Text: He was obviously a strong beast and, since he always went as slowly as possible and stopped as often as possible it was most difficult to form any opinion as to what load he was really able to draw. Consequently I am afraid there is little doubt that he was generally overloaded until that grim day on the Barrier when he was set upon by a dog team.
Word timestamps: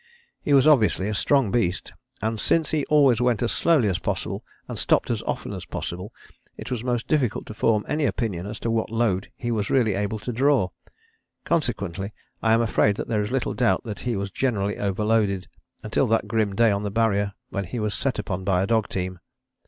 He 0.41 0.51
was 0.51 0.65
obviously 0.65 1.07
a 1.09 1.13
strong 1.13 1.51
beast 1.51 1.93
and, 2.23 2.39
since 2.39 2.71
he 2.71 2.85
always 2.87 3.21
went 3.21 3.43
as 3.43 3.51
slowly 3.51 3.87
as 3.87 3.99
possible 3.99 4.43
and 4.67 4.79
stopped 4.79 5.11
as 5.11 5.21
often 5.27 5.53
as 5.53 5.63
possible 5.65 6.11
it 6.57 6.71
was 6.71 6.83
most 6.83 7.07
difficult 7.07 7.45
to 7.45 7.53
form 7.53 7.85
any 7.87 8.05
opinion 8.05 8.47
as 8.47 8.57
to 8.61 8.71
what 8.71 8.89
load 8.89 9.29
he 9.35 9.51
was 9.51 9.69
really 9.69 9.93
able 9.93 10.17
to 10.17 10.33
draw. 10.33 10.69
Consequently 11.43 12.13
I 12.41 12.53
am 12.53 12.61
afraid 12.63 12.95
there 12.97 13.21
is 13.21 13.29
little 13.29 13.53
doubt 13.53 13.83
that 13.83 13.99
he 13.99 14.15
was 14.15 14.31
generally 14.31 14.79
overloaded 14.79 15.47
until 15.83 16.07
that 16.07 16.27
grim 16.27 16.55
day 16.55 16.71
on 16.71 16.81
the 16.81 16.89
Barrier 16.89 17.33
when 17.51 17.65
he 17.65 17.77
was 17.79 17.93
set 17.93 18.17
upon 18.17 18.43
by 18.43 18.63
a 18.63 18.65
dog 18.65 18.87
team. 18.87 19.19